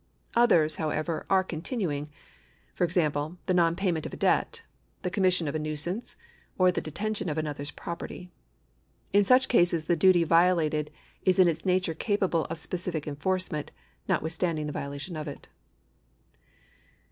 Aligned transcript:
Others, 0.33 0.77
how 0.77 0.89
ever, 0.89 1.27
are 1.29 1.43
continuing; 1.43 2.09
for 2.73 2.83
example, 2.83 3.37
the 3.45 3.53
non 3.53 3.75
payment 3.75 4.07
of 4.07 4.13
a 4.15 4.17
debt, 4.17 4.63
the 5.03 5.11
commission 5.11 5.47
of 5.47 5.53
a 5.53 5.59
nuisance, 5.59 6.15
or 6.57 6.71
the 6.71 6.81
detention 6.81 7.29
of 7.29 7.37
another's 7.37 7.69
property. 7.69 8.31
In 9.13 9.23
such 9.23 9.47
cases 9.47 9.85
the 9.85 9.95
duty 9.95 10.23
violated 10.23 10.89
is 11.23 11.37
in 11.37 11.47
its 11.47 11.67
nature 11.67 11.93
capable 11.93 12.45
of 12.45 12.57
specific 12.57 13.05
enforcement, 13.07 13.69
notwithstanding 14.09 14.65
the 14.65 14.73
violation 14.73 15.15
of 15.15 15.27
it. 15.27 15.47